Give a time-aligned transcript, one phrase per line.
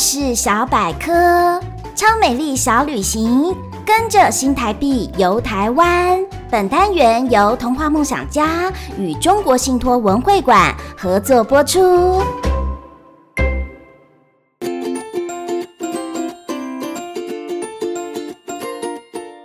[0.00, 1.60] 事小百科，
[1.94, 6.18] 超美丽小旅行，跟着新台币游台湾。
[6.50, 12.22] 本单元由童话梦想家与中国信托文会馆合作播出。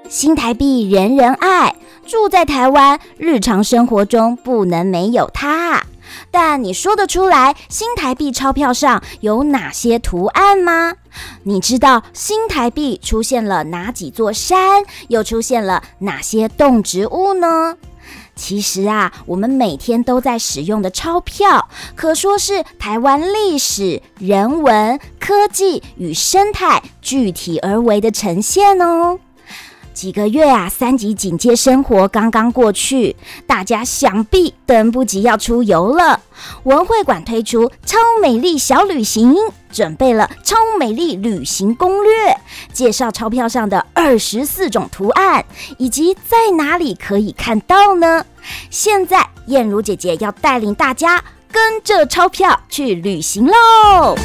[0.08, 1.76] 新台币人人爱，
[2.06, 5.84] 住在台湾，日常生活中不能没有它。
[6.32, 10.94] 但你说得出来新台币钞票上有哪些图案吗？
[11.44, 17.78] 你知道新台币出现了哪几座山，又出现了哪些动植物呢？
[18.36, 29.20] 其实啊，我们每天都在使用的钞票，可说是台湾历史、人文、科技与生态具体而为的呈现哦。
[29.96, 33.16] 几个月啊，三级警戒生活刚刚过去，
[33.48, 36.20] 大家想必等不及要出游了。
[36.64, 39.34] 文会馆推出超美丽小旅行，
[39.72, 42.38] 准备了超美丽旅行攻略，
[42.74, 45.46] 介绍钞票上的二十四种图案，
[45.78, 48.26] 以及在哪里可以看到呢？
[48.70, 54.16] 现在燕如姐姐要带领大家跟着钞票去旅行喽！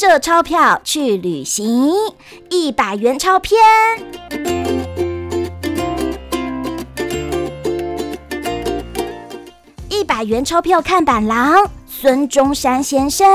[0.00, 1.92] 着钞票去旅行，
[2.48, 3.60] 一百元钞篇。
[9.90, 13.28] 一百元钞票看板郎孙中山先生。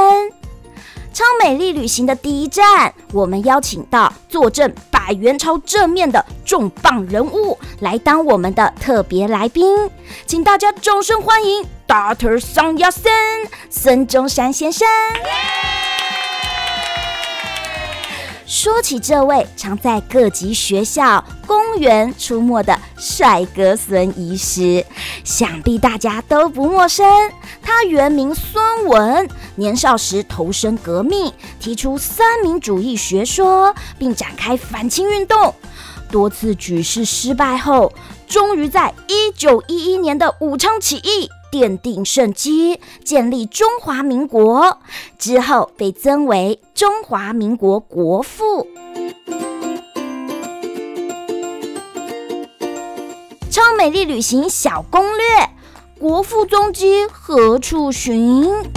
[1.13, 9.87] 超美丽旅行的第一站，我们邀请到坐镇百元钞正面的重磅人物来当我们的特别来宾，
[10.25, 12.39] 请大家掌声欢迎 Dr.
[12.39, 13.13] 孙亚森
[13.69, 14.87] 孙中山先生。
[18.45, 24.85] 说起这位常在各级学校、公园出没的帅哥孙医师，
[25.23, 27.05] 想必大家都不陌生。
[27.61, 35.53] 他原名孙文，年少时投身革命，提出三民主义学说，并展开反清运动。
[36.11, 37.91] 多次举事失败后，
[38.27, 41.29] 终于在一九一一年的武昌起义。
[41.55, 44.79] 奠定圣基，建立中华民国
[45.17, 48.67] 之后，被尊为中华民国国父。
[53.49, 55.23] 超美丽旅行小攻略：
[55.97, 58.74] 国父踪迹何处寻？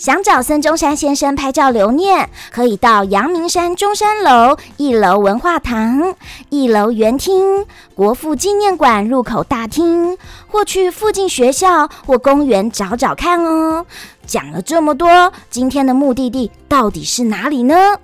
[0.00, 6.14] 想找孙中山先生拍照留念，可以到阳明山中山楼一楼文化堂、
[6.48, 10.16] 一楼园厅、国父纪念馆入口大厅，
[10.46, 13.84] 或去附近学校或公园找找看哦。
[14.24, 17.98] 讲了这么多，今天的目的地到底是哪里呢？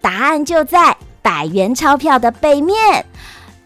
[0.00, 3.04] 答案就在百元钞票的背面。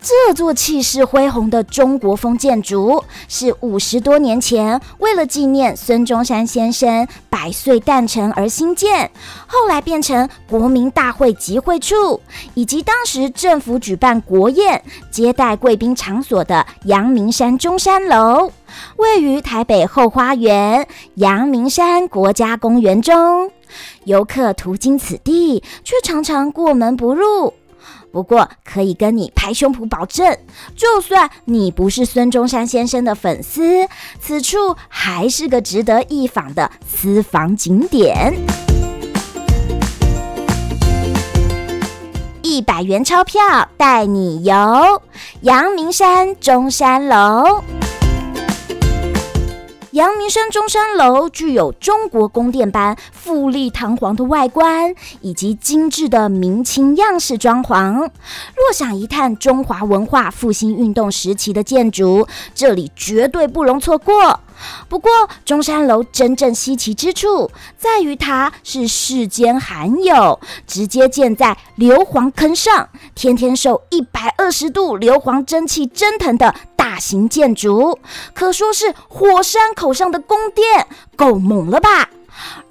[0.09, 9.11] 这座气势恢宏的中国风建筑，是五十多年前为了纪念孙中山先生百岁诞辰而兴建，
[9.47, 12.23] 后来变成国民大会集会处，
[12.55, 18.51] 以及当时政府举办国宴接待贵宾场所的阳明山中山楼，
[18.97, 23.51] 位于台北后花园阳明山国家公园中。
[24.05, 27.53] 游客途经此地，却常常过门不入。
[28.11, 30.37] 不过，可以跟你拍胸脯保证，
[30.75, 33.87] 就算你不是孙中山先生的粉丝，
[34.21, 38.35] 此处还是个值得一访的私房景点。
[42.43, 43.41] 一百元钞票
[43.77, 45.03] 带你游
[45.43, 47.63] 阳明山中山楼。
[49.93, 57.95] 阳明山中山楼具有中国宫殿般富丽堂皇的外观，以及精致的明清样式装潢。
[57.95, 64.41] 若想一探中华文化复兴运动时期的建筑，这里绝对不容错过。
[64.91, 65.11] 不过，
[65.47, 76.55] 中山楼真正稀奇之处在于它是世间罕有，直接建在硫磺坑上，天天受一百二十度硫磺蒸汽蒸腾的
[76.99, 77.97] 大型建筑，
[78.35, 80.85] 可说是火山口上的宫殿，
[81.15, 82.11] 够猛了吧？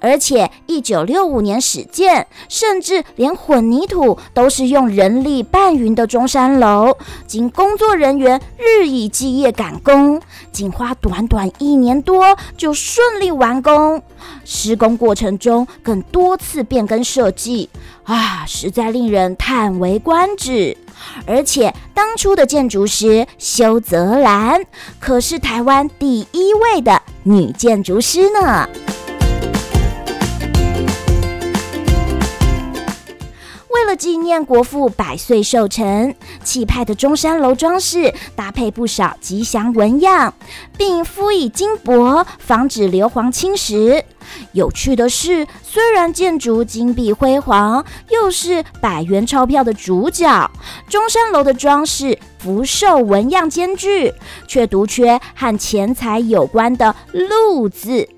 [0.00, 6.94] 而且，一九六五年始建，甚至连混凝土都是用人力搬运的中山楼，
[7.26, 10.20] 经工作人员日以继夜赶工，
[10.52, 14.02] 仅花短短一年多就顺利完工。
[14.44, 17.70] 施工过程中更多次变更设计，
[18.04, 20.76] 啊，实在令人叹为观止。
[21.26, 24.62] 而且，当初的建筑师修泽兰
[24.98, 28.68] 可是台湾第一位的女建筑师呢。
[33.70, 40.34] 为了纪念国父百岁寿辰，气派的中山楼装饰搭配不少吉祥纹样，
[40.76, 44.02] 并敷以金箔，防止硫磺侵蚀。
[44.52, 50.50] 有趣的是，虽然建筑金碧辉煌，又是百元钞票的主角，
[50.88, 54.12] 中山楼的装饰福寿纹样兼具，
[54.46, 58.08] 却独缺和钱财有关的“禄”字。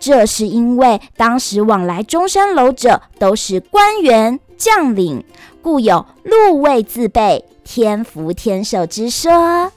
[0.00, 5.24] 这是因为当时往来中山楼者都是官员将领，
[5.62, 9.70] 故有“禄位自备，天福天寿”之说。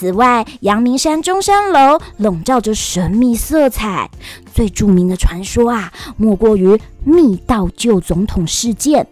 [0.00, 4.10] 此外，阳明山中山楼笼罩着神秘色彩，
[4.54, 9.06] 最著名的传说啊，莫过于密道救总统事件。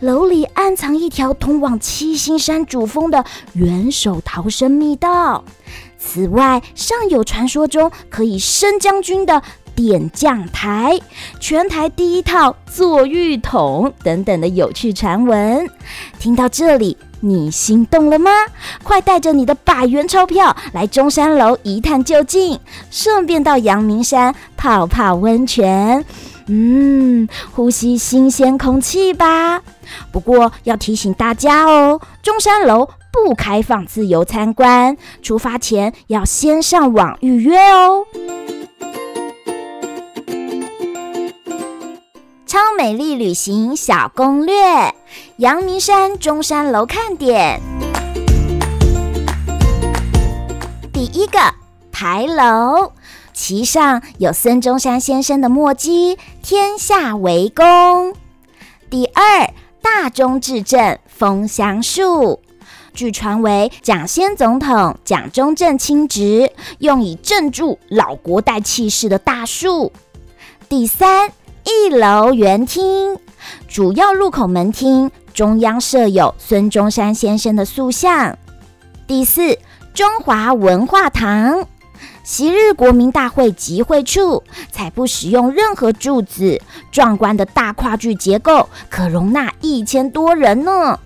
[0.00, 5.44] 楼里暗藏一条通往七星山主峰的元首逃生密道。
[5.98, 9.40] 此外，尚有传说中可以升将军的
[9.76, 10.98] 点将台、
[11.38, 15.70] 全台第一套坐浴桶等等的有趣传闻。
[16.18, 16.96] 听到这里。
[17.24, 18.30] 你心动了吗？
[18.82, 22.60] 快带着你的百元钞票来中山楼一探究竟，
[22.90, 26.04] 顺便到阳明山泡泡温泉，
[26.48, 29.62] 嗯，呼吸新鲜空气吧。
[30.12, 38.04] 不过要提醒大家哦，中山楼不开放自由参观，出发前要先上网预约哦。
[42.46, 44.94] 超美丽旅行小攻略。
[45.38, 47.60] 阳明山中山楼看点，
[50.92, 51.40] 第一个
[51.90, 52.92] 牌楼，
[53.32, 58.14] 其上有孙中山先生的墨迹“天下为公”。
[58.88, 59.52] 第二，
[59.82, 62.40] 大中至正枫香树，
[62.92, 69.90] 据传为蒋先总统蒋中正亲植，用以镇住老国代气势的大树。
[70.68, 71.32] 第三，
[71.64, 73.18] 一楼圆厅，
[73.68, 75.10] 主要入口门厅。
[75.32, 78.38] 中央设有孙中山先生的塑像。
[79.04, 79.58] 第四，
[79.92, 81.66] 中华文化堂，
[82.22, 86.62] 昔日国民大会集会处，采不使用任何柱子，
[86.92, 91.00] 壮观的大跨距结构，可容纳一千多人呢。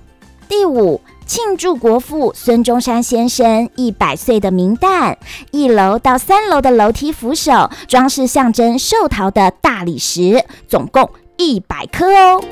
[0.46, 5.16] 第五，庆祝国父孙中山先生一百岁的冥诞，
[5.50, 11.08] 一楼到三楼的楼梯扶手装饰象征寿桃的大理石，总共
[11.40, 12.44] 一百颗哦。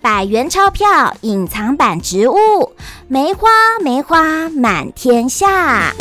[0.00, 2.72] 百元钞票隐藏版植物，
[3.06, 3.50] 梅花
[3.82, 5.92] 梅花满天下。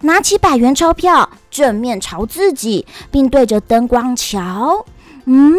[0.00, 4.84] 拿起百元钞票，正面朝自己，并对着灯光瞧，
[5.26, 5.54] 嗯，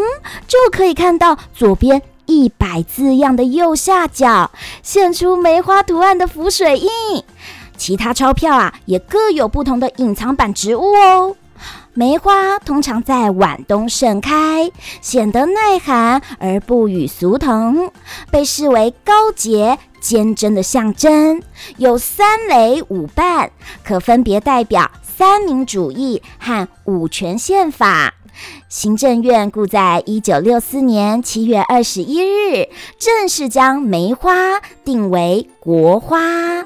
[0.45, 4.51] 就可以看到左边一百字样的右下角
[4.81, 6.89] 现出梅花图案的浮水印。
[7.75, 11.35] 其他钞票啊，也各有不同的隐藏版植物哦。
[11.93, 17.91] 梅花通常在晚冬盛开，显得耐寒而不与俗同，
[18.31, 21.43] 被视为高洁坚贞的象征。
[21.75, 23.51] 有三蕾五瓣，
[23.83, 28.13] 可分别代表三民主义和五权宪法。
[28.71, 36.63] 行政院故在一九六四年七月二十一日正式将梅花定为国花。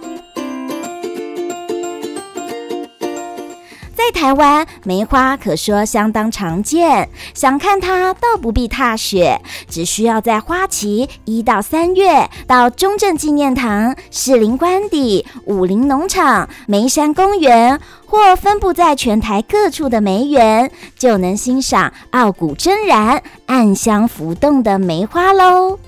[4.06, 25.80] 在台湾，梅花可说相当常见，想看它倒不必踏雪，只需要在花期一到三月到中正纪念堂、士林官邸、武陵农场、梅山公园，或分布在全台各处的梅园，就能欣赏傲骨铮然、暗香浮动的梅花喽。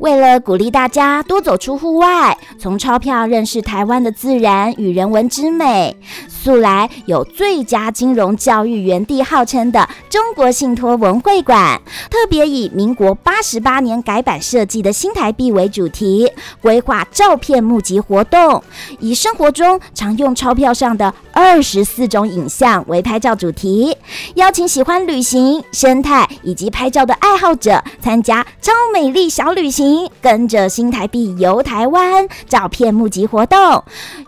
[0.00, 5.94] 为了鼓励大家多走出户外，从钞票认识台湾的自然与人文之美，
[6.26, 11.78] 素来有最佳金融教育园地号称的中国信托文会馆，
[12.10, 18.62] 特别以民国八十八年改版设计的新台币为主题，规划照片募集活动，
[19.00, 23.94] 以生活中常用钞票上的二十四种影像为拍照主题，
[24.36, 29.89] 邀请喜欢旅行、生态以及拍照的爱好者参加超美丽小旅行。
[30.20, 33.82] 跟着新台币游台湾，照片募集活动，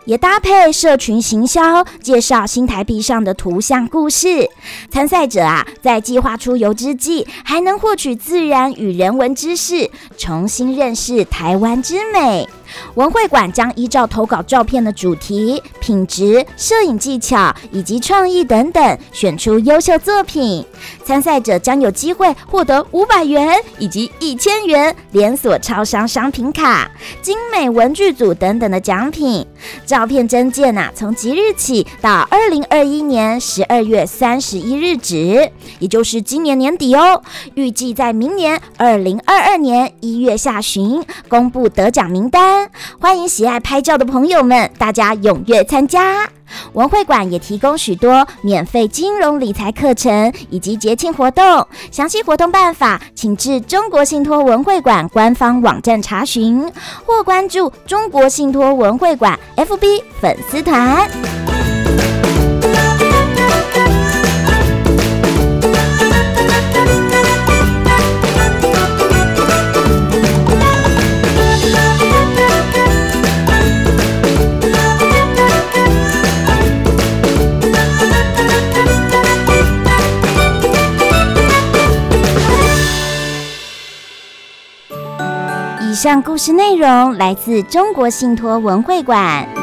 [0.05, 4.49] 也搭配社群行销，介绍新台币上的图像故事。
[4.89, 12.47] 参赛者啊，在计划出游之际，还能获取自然与人文知识，重新认识台湾之美。
[12.95, 20.65] 文会馆将依照投稿照片的主题、品质、摄影技巧以及创意等等，选出优秀作品。
[21.03, 26.89] 参赛者将有机会获得五百元以及一千元连锁超商商品卡、
[27.21, 29.45] 精美文具组等等的奖品。
[29.85, 37.21] 照片真件呐，从即日起到二零二一年十二月三十一日止，也就是今年年底哦。
[37.55, 42.62] 预计在明年二零二二年一月下旬公布得奖名单。
[42.99, 46.29] 欢迎喜爱拍照的朋友们，大家踊跃参加。
[46.73, 56.71] 文会馆也提供许多免费金融理财课程以及节庆活动，详细活动办法请至中国信托文会馆官方网站查询，
[57.05, 61.52] 或关注中国信托文会馆 FB 粉丝团。
[86.03, 89.62] 以上故事内容来自中国信托文会馆。